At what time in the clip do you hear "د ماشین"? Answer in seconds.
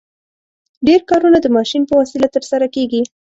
1.41-1.83